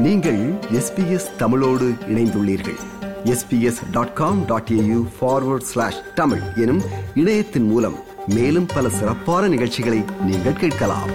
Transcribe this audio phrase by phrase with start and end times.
[0.00, 2.78] நீங்கள் எஸ்பிஎஸ் தமிழோடு இணைந்துள்ளீர்கள்.
[3.24, 6.82] SBS dot com dot AU forward slash Tamil எனும்
[7.14, 11.10] இணையத்தின் மூலம் மேலும் பல சிறப்பான நிகழ்ச்சிகளை நீங்கள் கேட்கலாம்.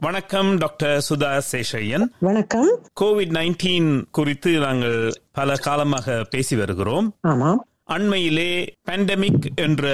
[0.00, 2.04] வணக்கம் டாக்டர் சுதா சேஷையன்.
[2.18, 2.78] வணக்கம்.
[3.00, 7.16] கோவிட் நைன்டீன் குறித்து நாங்கள் பல காலமாக பேசி வருகிறோம்.
[7.20, 7.64] ஆமாம்.
[7.94, 9.84] அண்மையிலே பேண்டமிக் என்ற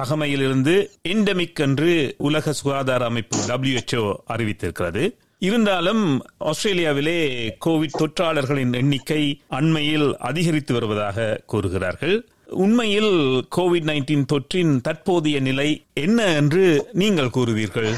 [0.00, 5.16] தகமையிலிருந்து எண்டமிக் என்று உலக சுகாதார அமைப்பு டபிள்யூஹெச்ஓ அறிவித்திருக்கிறது.
[5.38, 7.18] இருந்தாலும் ஆஸ்திரேலியாவிலே
[7.66, 12.28] கோவிட் தொற்றாளர்களின் எண்ணிக்கை அண்மையில் அதிகரித்து வருவதாக கூறுகிறார்கள்.
[12.46, 17.92] உண்மையில் கோவிட் நைன்டீன் தொற்றின் தற்போதைய நிலை என்ன என்று நீங்கள் கூறுவீர்கள்?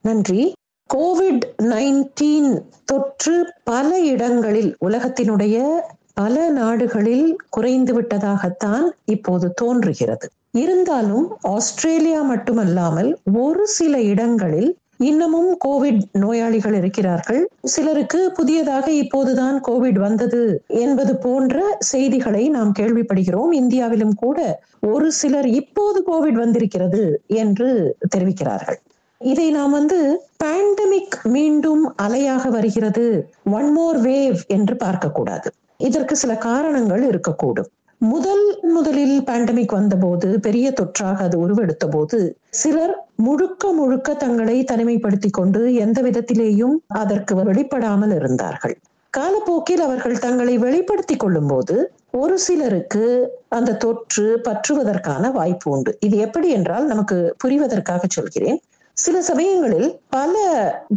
[0.00, 0.52] நன்றி.
[0.94, 5.80] கோவிட் நைன்டீன் தொற்று பல இடங்களில் உலகத்தினுடைய
[6.16, 10.28] பல நாடுகளில் குறைந்து விட்டதாகத்தான் இப்போது தோன்றுகிறது.
[10.50, 17.48] இருந்தாலும் ஆஸ்திரேலியா மட்டுமல்லாமல் ஒரு சில இடங்களில் இன்னமும் கோவிட் நோயாளிகள் இருக்கிறார்கள்.
[17.62, 23.52] சிலருக்கு புதியதாக இப்போதுதான் கோவிட் வந்தது என்பது போன்ற செய்திகளை நாம் கேள்விப்படுகிறோம்.
[23.52, 24.38] இந்தியாவிலும் கூட
[24.80, 28.78] ஒரு சிலர் இப்போது கோவிட் வந்திருக்கிறது என்று தெரிவிக்கிறார்கள்.
[29.18, 33.06] இதை நாம் வந்து பேண்டமிக் மீண்டும் அலையாக வருகிறது.
[33.50, 35.50] ஒன் மோர் வேவ் என்று பார்க்கக்கூடாது.
[35.76, 37.70] இதற்கு சில காரணங்கள் இருக்கக்கூடும்.
[37.98, 45.74] முதல் முதலில் பேண்டமிக் வந்தபோது பெரிய தொற்றாக அது உருவெடுத்த போது சிலர் முழுக்க முழுக்க தங்களை தனிமைப்படுத்திக் கொண்டு
[45.74, 48.76] எந்த விதத்திலேயும் அதற்கு வெளிப்படாமல் இருந்தார்கள்.
[49.10, 55.96] காலப்போக்கில் அவர்கள் தங்களை வெளிப்படுத்திக் கொள்ளும் போது ஒரு சிலருக்கு அந்த தொற்று பற்றுவதற்கான வாய்ப்பு உண்டு.
[56.00, 58.60] இது எப்படி என்றால் நமக்கு புரிவதற்காக சொல்கிறேன்.
[58.92, 60.34] சில சமயங்களில் பல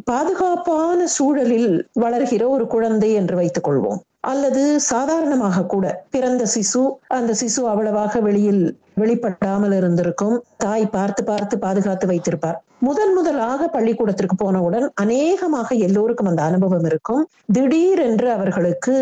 [0.06, 4.00] பாதுகாப்பான சூழலில் வளர்கிற ஒரு குழந்தை என்று வைத்துக் கொள்வோம்.
[4.24, 8.64] அல்லது சாதாரணமாக கூட பிறந்த சிசு அந்த சிசு அவ்வளவாக வெளியில்
[8.96, 10.36] வெளிப்படாமல் இருந்திருக்கும்.
[10.58, 12.58] தாய் பார்த்து பார்த்து பாதுகாத்து வைத்திருப்பார்.
[12.80, 17.22] முதன் முதலாக பள்ளிக்கூடத்திற்கு போனவுடன் அநேகமாக எல்லோருக்கும் அந்த அனுபவம் இருக்கும்.
[17.54, 18.96] திடீரென்று அவர்களுக்கு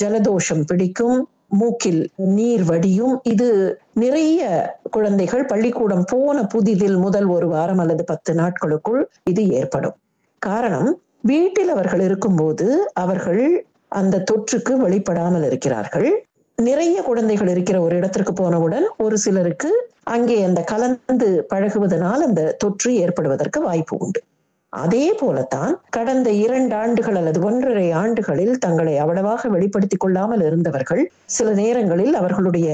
[0.00, 1.20] ஜலதோஷம் பிடிக்கும்.
[1.48, 2.02] மூக்கில்
[2.36, 3.14] நீர் வடியும்.
[3.22, 3.48] இது
[3.94, 4.42] நிறைய
[4.90, 9.96] குழந்தைகள் பள்ளிக்கூடம் போன புதிதில் முதல் ஒரு வாரம் அல்லது பத்து நாட்களுக்குள் இது ஏற்படும்.
[10.42, 13.42] காரணம் வீட்டில் அவர்கள் இருக்கும்போது அவர்கள்
[13.92, 16.10] அந்த தொற்றுக்கு வெளிப்படாமல் இருக்கிறார்கள்.
[16.58, 19.70] நிறைய குழந்தைகள் இருக்கிற ஒரு இடத்திற்கு போனவுடன் ஒரு சிலருக்கு
[20.14, 24.20] அங்கே அந்த கலந்து பழகுவதனால் அந்த தொற்று ஏற்படுவதற்கு வாய்ப்பு உண்டு.
[24.72, 31.02] அதே போலத்தான் கடந்த இரண்டு ஆண்டுகள் அல்லது ஒன்றரை ஆண்டுகளில் தங்களை அவ்வளவாக வெளிப்படுத்திக் கொள்ளாமல் இருந்தவர்கள்
[31.36, 32.68] சில நேரங்களில் அவர்களுடைய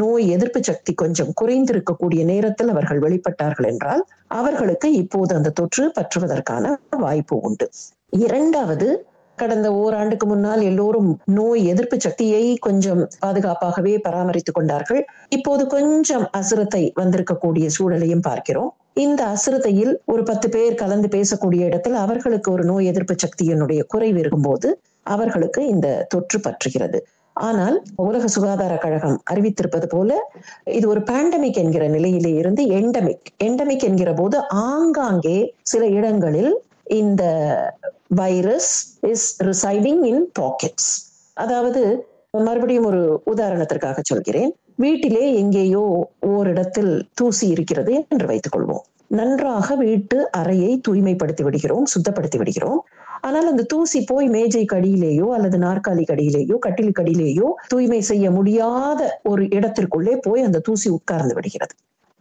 [0.00, 4.02] நோய் எதிர்ப்பு சக்தி கொஞ்சம் குறைந்திருக்கக்கூடிய நேரத்தில் அவர்கள் வெளிப்பட்டார்கள் என்றால்
[4.40, 6.74] அவர்களுக்கு இப்போது அந்த தொற்று பற்றுவதற்கான
[7.04, 7.68] வாய்ப்பு உண்டு.
[8.26, 8.88] இரண்டாவது
[9.36, 15.02] கடந்த ஓராண்டுக்கு முன்னால் எல்லோரும் நோய் எதிர்ப்பு சக்தியை கொஞ்சம் பாதுகாப்பாகவே பராமரித்துக் கொண்டார்கள்.
[15.28, 18.70] இப்போது கொஞ்சம் அசுரத்தை வந்திருக்கக்கூடிய சூழலையும் பார்க்கிறோம்.
[18.92, 24.68] இந்த அசுரத்தையில் ஒரு பத்து பேர் கலந்து பேசக்கூடிய இடத்தில் அவர்களுக்கு ஒரு நோய் எதிர்ப்பு சக்தியினுடைய குறைவு இருக்கும்போது
[25.06, 26.98] அவர்களுக்கு இந்த தொற்று பற்றுகிறது.
[27.36, 30.10] ஆனால் உலக சுகாதார கழகம் அறிவித்திருப்பது போல
[30.64, 34.36] இது ஒரு பேண்டமிக் என்கிற நிலையிலே இருந்து எண்டமிக் எண்டமிக் என்கிற போது
[34.66, 36.52] ஆங்காங்கே சில இடங்களில்
[36.86, 37.22] இந்த
[38.14, 40.90] virus is residing in pockets
[41.36, 41.82] அதாவது
[42.30, 44.50] மறுபடியும் ஒரு உதாரணத்திற்காக சொல்கிறேன்.
[44.74, 45.84] வீட்டிலே எங்கேயோ
[46.20, 52.80] ஓரிடத்தில் தூசி இருக்கிறது என்று வைத்துக் கொள்வோம் நன்றாக வீட்டு அறையை தூய்மைப்படுத்தி விடுகிறோம் சுத்தப்படுத்தி விடுகிறோம்.
[53.20, 59.44] ஆனால் அந்த தூசி போய் மேஜை கடியிலேயோ அல்லது நாற்காலி கடியிலேயோ கட்டில் கடியிலேயோ தூய்மை செய்ய முடியாத ஒரு
[59.44, 61.74] இடத்திற்குள்ளே போய் அந்த தூசி உட்கார்ந்து விடுகிறது.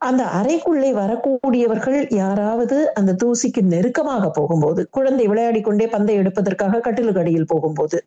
[0.08, 8.00] அந்த அறைக்குள்ளே வரக்கூடியவர்கள் யாராவது அந்த தூசிக்கு நெருக்கமாக போகும்போது குழந்தை விளையாடி கொண்டே பந்தை எடுப்பதற்காக கட்டிலுக்கடியில் போகும்போது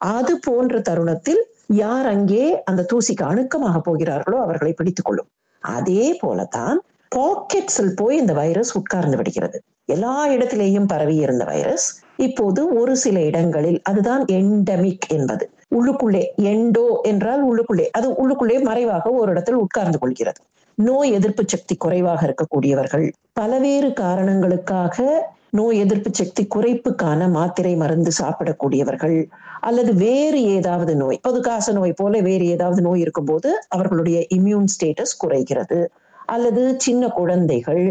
[0.00, 1.42] அது போன்ற தருணத்தில்
[1.82, 5.28] யார் அங்கே அந்த தூசிக்கு அணுக்கமாக போகிறார்களோ அவர்களை பிடித்துக் கொள்ளும்.
[5.62, 6.78] அதே போலதான்
[7.12, 9.58] பாக்கெட்ஸில் போய் இந்த வைரஸ் உட்கார்ந்து விடுகிறது.
[9.86, 11.86] எல்லா இடத்திலேயும் பரவி இருந்த வைரஸ்
[12.16, 15.44] இப்போது ஒரு சில இடங்களில் அதுதான் எண்டமிக் என்பது.
[15.76, 17.86] உள்ளுக்குள்ளே எண்டோ என்றால் உள்ளுக்குள்ளே.
[17.98, 20.40] அது உள்ளுக்குள்ளே மறைவாக ஒரு இடத்தில் உட்கார்ந்து கொள்கிறது.
[20.78, 23.06] நோய் எதிர்ப்பு சக்தி குறைவாக இருக்கக்கூடியவர்கள்
[23.40, 25.06] பலவேறு காரணங்களுக்காக
[25.50, 29.18] நோய் எதிர்ப்பு சக்தி குறைப்புக்கான மாத்திரை மருந்து சாப்பிடக்கூடியவர்கள்
[29.60, 35.14] அல்லது வேறு ஏதாவது நோய் பொது காச நோய் போல வேறு ஏதாவது நோய் இருக்கும்போது அவர்களுடைய இம்யூன் ஸ்டேட்டஸ்
[35.18, 35.78] குறைகிறது.
[36.26, 37.84] அல்லது சின்ன குழந்தைகள்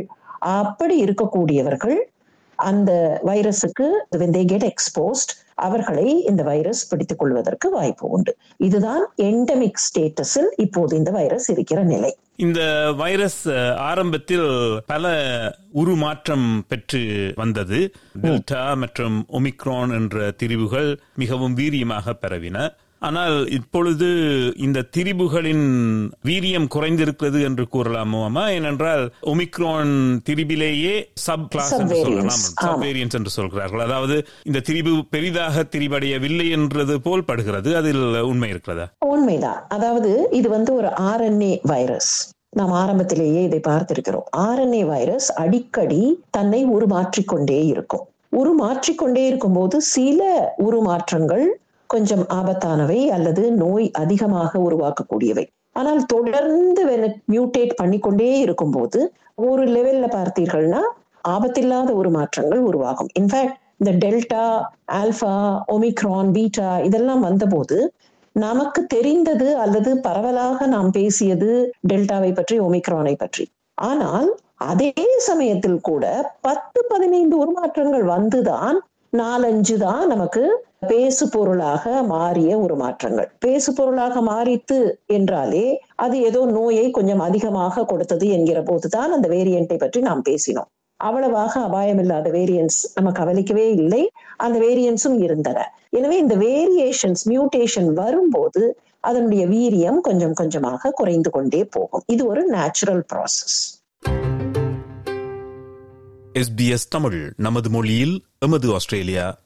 [0.58, 1.98] அப்படி இருக்கக்கூடியவர்கள்
[2.60, 2.92] அந்த
[3.26, 3.88] வைரஸுக்கு
[4.52, 8.38] கெட் எக்ஸ்போஸ்ட் அவர்களை இந்த வைரஸ் பிடித்துக் கொள்வதற்கு வாய்ப்பு உண்டு.
[8.58, 12.18] இதுதான் எண்டமிக் ஸ்டேட்டஸில் இப்போது இந்த வைரஸ் இருக்கிற நிலை.
[12.36, 15.22] இந்த வைரஸ் ஆரம்பத்தில் பல
[15.72, 17.92] உருமாற்றம் பெற்று வந்தது.
[18.22, 22.76] டெல்டா மற்றும் ஒமிக்ரான் என்ற திரிவுகள் மிகவும் வீரியமாக பரவின.
[23.04, 24.08] ஆனால் இப்பொழுது
[24.58, 25.66] இந்த திரிபுகளின்
[26.26, 29.94] வீரியம் குறைந்திருக்கிறது என்று கூறலாமோமா ஏனென்றால் ஒமிக்ரான்
[30.30, 31.96] திரிபிலேயே சப் கிளாஸ் என்று.
[31.96, 32.44] சொல்லலாம்.
[32.66, 33.80] சப் வேரியன்ஸ் என்று சொல்கிறார்கள்.
[33.80, 37.76] அதாவது இந்த திரிபு பெரிதாக திரிபடையவில்லை என்றது போல் படுகிறது.
[37.76, 38.86] அதில் உண்மை இருக்கிறதா?
[39.06, 39.66] உண்மைதான்.
[39.70, 44.28] அதாவது இது வந்து ஒரு ஆர்என்ஏ வைரஸ் நாம் ஆரம்பத்திலேயே இதை பார்த்திருக்கிறோம்.
[44.38, 48.08] ஆர்என்ஏ வைரஸ் அடிக்கடி தன்னை உருமாற்றிக்கொண்டே இருக்கும்.
[48.32, 50.22] உருமாற்றிக்கொண்டே இருக்கும்போது சில
[50.58, 51.46] உருமாற்றங்கள்
[51.88, 55.46] கொஞ்சம் ஆபத்தானவை அல்லது நோய் அதிகமாக உருவாக்கக்கூடியவை.
[55.72, 56.84] ஆனால் தொடர்ந்து
[57.34, 59.00] மியூட்டேட் பண்ணிக்கொண்டே இருக்கும்போது
[59.48, 60.82] ஒரு லெவல்ல பார்த்தீர்கள்னா
[61.28, 63.12] ஆபத்தில்லாத ஒரு மாற்றங்கள் உருவாகும்.
[63.20, 64.44] இன்ஃபேக்ட் இந்த டெல்டா
[65.00, 65.34] ஆல்பா
[65.74, 67.78] ஒமிக்ரான் பீட்டா இதெல்லாம் வந்தபோது
[68.36, 71.50] நமக்கு தெரிந்தது அல்லது பரவலாக நாம் பேசியது
[71.90, 73.46] டெல்டாவை பற்றி ஒமிக்ரானை பற்றி.
[73.78, 74.30] ஆனால்
[74.72, 74.94] அதே
[75.28, 76.04] சமயத்தில் கூட
[76.42, 78.78] பத்து பதினைந்து உருமாற்றங்கள் வந்துதான்
[79.14, 80.44] நாலஞ்சு தான் நமக்கு
[80.92, 84.78] பேசு பொருளாக மாறிய ஒரு மாற்றங்கள் பேசு பொருளாக மாறித்து
[85.08, 85.66] என்றாலே
[85.96, 90.70] அது ஏதோ நோயை கொஞ்சம் அதிகமாக கொடுத்தது என்கிற போதுதான் அந்த வேரியண்டை பற்றி நாம் பேசினோம்.
[91.00, 94.02] அவ்வளவாக அபாயம் இல்லாத வேரியன்ஸ் நம்ம கவனிக்கவே இல்லை.
[94.38, 95.60] அந்த வேரியன்ஸும் இருந்தன.
[95.90, 98.64] எனவே இந்த வேரியேஷன்ஸ் மியூட்டேஷன் வரும்போது
[99.02, 102.06] அதனுடைய வீரியம் கொஞ்சம் கொஞ்சமாக குறைந்து கொண்டே போகும்.
[102.08, 103.60] இது ஒரு நேச்சுரல் ப்ராசஸ்
[106.34, 109.40] எஸ்பிஎஸ் தமிழ் நமது மொழியில் எமது ஆஸ்திரேலியா.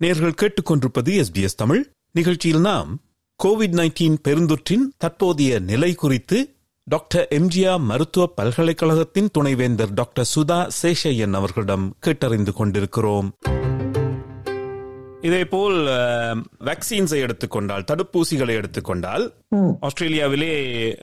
[0.00, 1.92] நேர்கள் கேட்டுக்கொண்டிருப்பது எஸ்பிஎஸ் தமிழ்.
[2.12, 3.00] நிகழ்ச்சியில் நாம்
[3.44, 6.54] கோவிட் நைன்டீன் பெருந்தொற்றின் தற்போதைய நிலை குறித்து
[6.84, 13.34] டாக்டர் எம்ஜிஆர் மருத்துவ பல்கலைக்கழகத்தின் துணைவேந்தர் டாக்டர் சுதா சேஷையன் அவர்களிடம் கேட்டறிந்து கொண்டிருக்கிறோம்.
[15.20, 15.76] இதேபோல்
[16.60, 19.34] வேக்சின்ஸை எடுத்துக்கொண்டால் தடுப்பூசிகளை எடுத்துக்கொண்டால்
[19.80, 20.52] ஆஸ்திரேலியாவிலே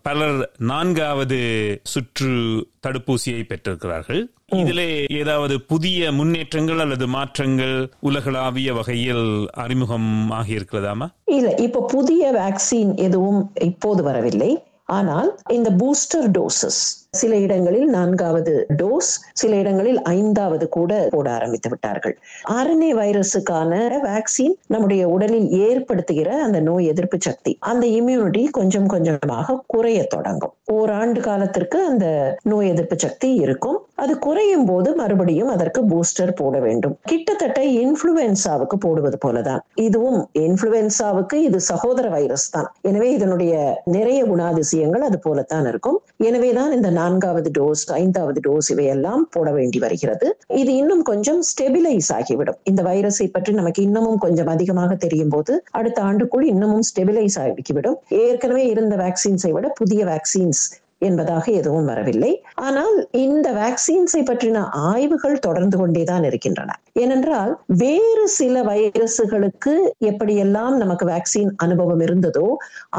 [0.03, 1.39] பலர் நான்காவது
[1.83, 4.33] சுற்று தடுப்பூசியை பெற்றிருக்கிறார்கள்.
[4.51, 11.07] இதிலே ஏதாவது புதிய முன்னேற்றங்கள் அல்லது மாற்றங்கள் உலகளாவிய வகையில் அறிமுகம் ஆகியிருக்கிறதாமா?
[11.25, 14.63] இல்ல இப்ப புதிய வேக்சின் எதுவும் இப்போது வரவில்லை.
[14.85, 22.15] ஆனால் இந்த பூஸ்டர் டோசஸ் சில இடங்களில் நான்காவது டோஸ் சில இடங்களில் ஐந்தாவது கூட போட ஆரம்பித்து விட்டார்கள்.
[22.55, 23.73] ஆர்என்ஏ வைரஸுக்கான
[24.05, 30.53] வேக்சின் நம்முடைய உடலில் ஏற்படுத்துகிற அந்த நோய் எதிர்ப்பு சக்தி அந்த இம்யூனிட்டி கொஞ்சம் கொஞ்சமாக குறைய தொடங்கும்.
[30.71, 32.05] ஓராண்டு காலத்திற்கு அந்த
[32.51, 33.77] நோய் எதிர்ப்பு சக்தி இருக்கும்.
[33.95, 36.95] அது குறையும் போது மறுபடியும் அதற்கு பூஸ்டர் போட வேண்டும்.
[37.11, 39.61] கிட்டத்தட்ட இன்ஃபுளுன்சாவுக்கு போடுவது போலதான்.
[39.87, 42.69] இதுவும் இன்ஃபுளுன்சாவுக்கு இது சகோதர வைரஸ் தான்.
[42.81, 43.53] எனவே இதனுடைய
[43.97, 45.99] நிறைய குணாதிசயங்கள் அது போலத்தான் இருக்கும்.
[46.17, 50.27] எனவேதான் இந்த நான்காவது டோஸ் ஐந்தாவது டோஸ் இவையெல்லாம் போட வேண்டி வருகிறது.
[50.61, 52.59] இது இன்னும் கொஞ்சம் ஸ்டெபிலைஸ் ஆகிவிடும்.
[52.63, 57.99] இந்த வைரஸை பற்றி நமக்கு இன்னமும் கொஞ்சம் அதிகமாக தெரியும் போது அடுத்த ஆண்டுக்குள் இன்னமும் ஸ்டெபிலைஸ் ஆகிவிடும்.
[58.23, 60.63] ஏற்கனவே இருந்த வேக்சின்ஸை விட புதிய வேக்சின்ஸ்
[61.07, 62.31] என்பதாக எதுவும் வரவில்லை.
[62.67, 62.95] ஆனால்
[63.25, 66.71] இந்த வேக்சின்ஸை பற்றின ஆய்வுகள் தொடர்ந்து கொண்டேதான் இருக்கின்றன.
[67.03, 67.51] ஏனென்றால்
[67.81, 69.73] வேறு சில வைரசுகளுக்கு
[70.11, 72.47] எப்படியெல்லாம் நமக்கு வேக்சின் அனுபவம் இருந்ததோ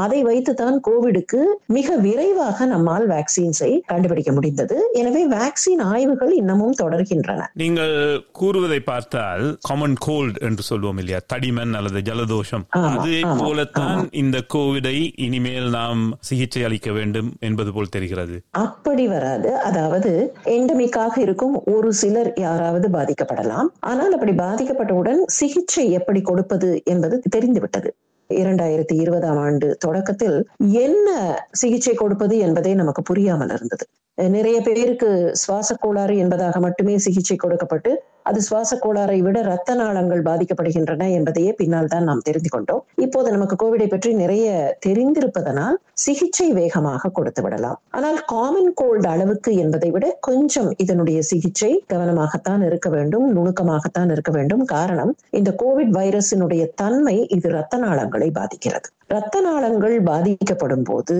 [0.03, 1.41] அதை வைத்துதான் கோவிடுக்கு
[1.77, 4.77] மிக விரைவாக நம்மால் வேக்சின்ஸை கண்டுபிடிக்க முடிந்தது.
[5.01, 7.47] எனவே வேக்சின் ஆய்வுகள் இன்னமும் தொடர்கின்றன.
[7.63, 7.95] நீங்கள்
[8.41, 11.21] கூறுவதை பார்த்தால் காமன் கோல்ட் என்று சொல்வோம் இல்லையா?
[11.33, 12.65] தடிமன் அல்லது ஜலதோஷம்.
[12.93, 14.97] அதே போலத்தான் இந்த கோவிடை
[15.27, 18.35] இனிமேல் நாம் சிகிச்சை அளிக்க வேண்டும் என்பது போல் தெரிகிறது.
[18.49, 19.57] அப்படி வராது.
[19.57, 23.69] அதாவது எண்டமிக்காக இருக்கும் ஒரு சிலர் யாராவது பாதிக்கப்படலாம்.
[23.79, 27.91] ஆனால் அப்படி பாதிக்கப்பட்டவுடன் சிகிச்சை எப்படி கொடுப்பது என்பது தெரிந்துவிட்டது.
[28.29, 31.07] இரண்டாயிரத்தி இருபதாம் ஆண்டு தொடக்கத்தில் என்ன
[31.51, 33.85] சிகிச்சை கொடுப்பது என்பதே நமக்கு புரியாமல் இருந்தது.
[34.35, 35.09] நிறைய பேருக்கு
[35.41, 37.91] சுவாச கோளாறு என்பதாக மட்டுமே சிகிச்சை கொடுக்கப்பட்டு
[38.29, 42.81] அது சுவாச கோளாறை விட ரத்த நாளங்கள் பாதிக்கப்படுகின்றன என்பதையே பின்னால் தான் நாம் தெரிந்து கொண்டோம்.
[43.05, 47.79] இப்போது நமக்கு கோவிடை பற்றி நிறைய தெரிந்திருப்பதனால் சிகிச்சை வேகமாக கொடுத்து விடலாம்.
[47.89, 54.63] ஆனால் காமன் கோல்டு அளவுக்கு என்பதை விட கொஞ்சம் இதனுடைய சிகிச்சை கவனமாகத்தான் இருக்க வேண்டும் நுணுக்கமாகத்தான் இருக்க வேண்டும்.
[54.75, 58.89] காரணம் இந்த கோவிட் வைரஸினுடைய தன்மை இது ரத்த நாளங்களை பாதிக்கிறது.
[59.07, 61.15] ரத்த நாளங்கள் பாதிக்கப்படும் போது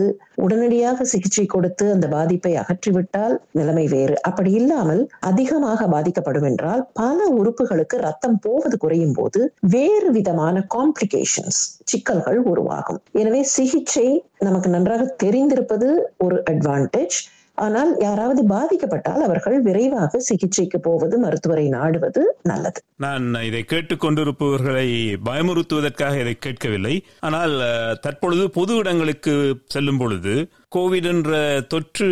[0.46, 4.15] உடனடியாக சிகிச்சை கொடுத்து அந்த பாதிப்பை அகற்றி பெற்றுவிட்டால் நிலைமை வேறு.
[4.29, 9.39] அப்படி இல்லாமல் அதிகமாக பாதிக்கப்படும் என்றால் பல உறுப்புகளுக்கு ரத்தம் போவது குறையும் போது
[9.75, 11.60] வேறு விதமான காம்ப்ளிகேஷன்ஸ்
[11.91, 13.01] சிக்கல்கள் உருவாகும்.
[13.22, 14.08] எனவே சிகிச்சை
[14.48, 15.89] நமக்கு நன்றாக தெரிந்திருப்பது
[16.25, 17.17] ஒரு அட்வான்டேஜ்
[17.63, 22.79] ஆனால் யாராவது பாதிக்கப்பட்டால் அவர்கள் விரைவாக சிகிச்சைக்கு போவது மருத்துவரை நாடுவது நல்லது.
[23.05, 24.88] நான் இதை கேட்டுக்கொண்டிருப்பவர்களை
[25.27, 26.96] பயமுறுத்துவதற்காக இதை கேட்கவில்லை.
[27.27, 27.55] ஆனால்
[28.05, 29.34] தற்பொழுது பொது இடங்களுக்கு
[29.75, 30.36] செல்லும் பொழுது
[30.71, 31.29] கோவிட் என்ற
[31.67, 32.07] தொற்று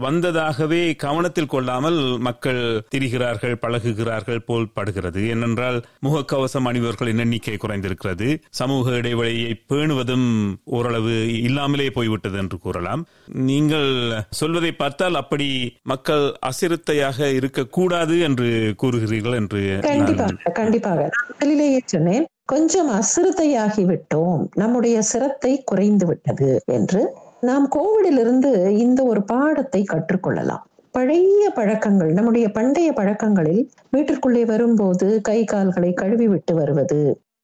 [0.00, 2.60] வந்ததாகவே கவனத்தில் கொள்ளாமல் மக்கள்
[2.92, 5.20] திரிகிறார்கள் பழகுகிறார்கள் போல் படுகிறது.
[5.28, 8.28] ஏனென்றால் முகக்கவசம் அணிபவர்களின் எண்ணிக்கை குறைந்திருக்கிறது.
[8.50, 10.28] சமூக இடைவெளியை பேணுவதும்
[10.76, 13.02] ஓரளவு இல்லாமலே போய்விட்டது என்று கூறலாம்.
[13.50, 13.90] நீங்கள்
[14.30, 15.48] சொல்வதை பார்த்தால் அப்படி
[15.82, 18.48] மக்கள் அசிரத்தையாக இருக்கக்கூடாது என்று
[18.84, 20.52] கூறுகிறீர்கள் என்று கண்டிப்பாக.
[20.62, 27.00] கண்டிப்பாக முதலிலேயே சொன்னேன் கொஞ்சம் அசிரத்தையாகி விட்டோம் நம்முடைய சிரத்தை குறைந்து விட்டது என்று
[27.48, 30.64] நாம் கோவிடிலிருந்து இந்த ஒரு பாடத்தை கற்றுக்கொள்ளலாம்.
[30.94, 33.62] பழைய பழக்கங்கள் நம்முடைய பண்டைய பழக்கங்களில்
[33.96, 37.00] வீட்டிற்குள்ளே வரும்போது கை கால்களை கழுவி விட்டு வருவது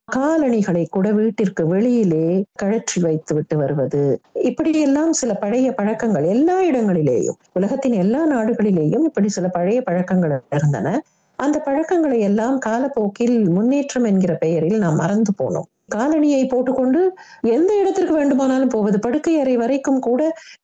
[0.08, 4.02] காலணிகளை கூட வீட்டிற்கு வெளியிலே கழற்றி வைத்து விட்டு வருவது
[4.42, 10.88] இப்படியெல்லாம் சில பழைய பழக்கங்கள் எல்லா இடங்களிலேயும் உலகத்தின் எல்லா நாடுகளிலேயும் இப்படி சில பழைய பழக்கங்கள் இருந்தன.
[11.38, 15.68] அந்த பழக்கங்களை எல்லாம் காலப்போக்கில் முன்னேற்றம் என்கிற பெயரில் நாம் மறந்து போனோம்.
[15.88, 17.00] காலணியை போட்டுக்கொண்டு
[17.40, 20.20] எந்த இடத்திற்கு வேண்டுமானாலும் போவது படுக்கை அறை வரைக்கும் கூட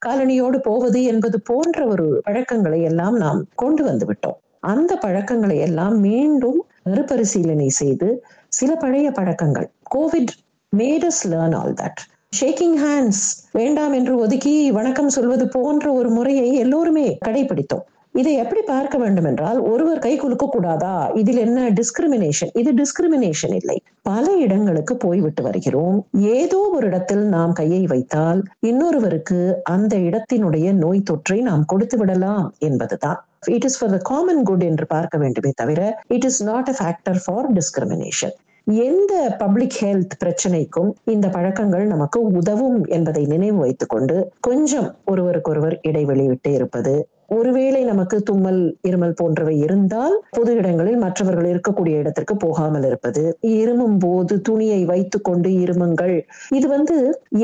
[0.06, 4.38] காலணியோடு போவது என்பது போன்ற ஒரு பழக்கங்களை எல்லாம் நாம் கொண்டு வந்து விட்டோம்.
[4.60, 8.08] அந்த பழக்கங்களை எல்லாம் மீண்டும் மறுபரிசீலனை செய்து
[8.48, 9.68] சில பழைய பழக்கங்கள்.
[9.96, 10.32] COVID
[10.76, 12.00] made us learn all that
[12.40, 13.22] shaking hands
[13.52, 17.86] வேண்டாம் என்று ஒதுக்கி வணக்கம் சொல்வது போன்ற ஒரு முறையை எல்லோருமே கடைபிடித்தோம்.
[18.18, 23.76] இதை எப்படி பார்க்க வேண்டும் என்றால் ஒருவர் கை குலுக்க கூடாதா இதில் என்ன டிஸ்கிரிமினேஷன் இது டிஸ்கிரிமினேஷன் இல்லை.
[24.06, 25.98] பல இடங்களுக்கு போய்விட்டு வருகிறோம்.
[26.34, 29.38] ஏதோ ஒரு இடத்தில் நாம் கையை வைத்தால் இன்னொருவருக்கு
[29.74, 33.18] அந்த இடத்தினுடைய நோய் தொற்றை நாம் கொடுத்து விடலாம் என்பதுதான்.
[33.56, 35.80] It is for the common good என்று பார்க்க வேண்டுமே தவிர
[36.16, 38.36] it is not a factor for discrimination
[38.84, 46.26] எந்த பப்ளிக் ஹெல்த் பிரச்சனைக்கும் இந்த பழக்கங்கள் நமக்கு உதவும் என்பதை நினைவு வைத்துக் கொண்டு கொஞ்சம் ஒருவருக்கொருவர் இடைவெளி
[46.28, 46.94] விட்டு இருப்பது
[47.28, 53.38] ஒருவேளை நமக்கு தும்மல் இருமல் போன்றவை இருந்தால் பொது இடங்களில் மற்றவர்கள் இருக்கக்கூடிய இடத்திற்கு போகாமல் இருப்பது.
[53.40, 56.16] இருமும் போது துணியை வைத்துக் கொண்டு இருமுங்கள்.
[56.48, 56.96] இது வந்து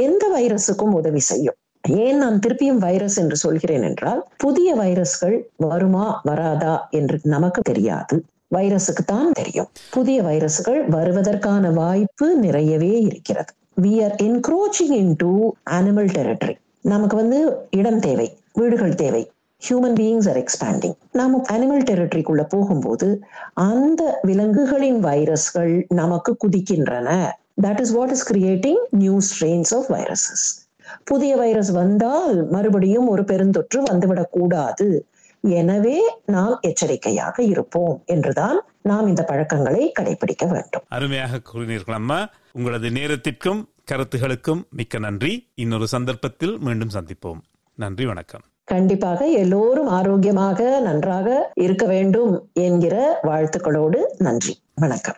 [0.06, 1.56] எந்த வைரஸுக்கும் உதவி செய்யும்.
[2.04, 8.16] ஏன் நான் திருப்பியும் வைரஸ் என்று சொல்கிறேன் என்றால் புதிய வைரஸ்கள் வருமா வராதா என்று நமக்கு தெரியாது.
[8.54, 9.68] வைரஸுக்கு தான் தெரியும்.
[9.90, 13.52] புதிய வைரஸ்கள் வருவதற்கான வாய்ப்பு நிறையவே இருக்கிறது.
[13.82, 15.30] We are encroaching into
[15.70, 17.38] animal territory நமக்கு வந்து
[17.70, 19.22] இடம் தேவை வீடுகள் தேவை.
[19.68, 27.30] ஹியூமன் பீயிங்ஸ் ஆர் எக்ஸ்பேண்டிங் நாம அனிமல் டெரிட்டரிக்குள்ள போகும்போது அந்த விலங்குகளின் வைரஸ்கள் நமக்கு குதிக்கின்றன.
[27.62, 30.62] That is what is creating new strains of viruses
[31.04, 35.06] புதிய வைரஸ் வந்தால் மறுபடியும் ஒரு பெருந்தொற்று வந்துவிடக் கூடாது
[35.40, 40.82] எனவே நாம் எச்சரிக்கையாக இருப்போம் என்றுதான் நாம் இந்த பழக்கங்களை கடைபிடிக்க வேண்டும்.
[40.88, 42.28] அருமையாக கூறினீர்கள் அம்மா.
[42.52, 45.48] உங்களது நேரத்திற்கும் கருத்துகளுக்கும் மிக்க நன்றி.
[45.54, 47.40] இன்னொரு சந்தர்ப்பத்தில் மீண்டும் சந்திப்போம்.
[47.74, 48.40] நன்றி வணக்கம்.
[48.64, 54.60] கண்டிப்பாக எல்லோரும் ஆரோக்கியமாக நன்றாக இருக்க வேண்டும் என்கிற வாழ்த்துக்களோடு நன்றி.
[54.74, 55.14] வணக்கம்.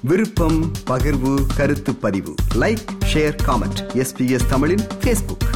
[0.00, 2.34] விருப்பம் பகிர்வு கருத்து பதிவு.
[2.54, 2.84] லைக்
[3.14, 5.46] ஷேர் காமெண்ட் எஸ்பிஎஸ் தமிழின் பேஸ்புக்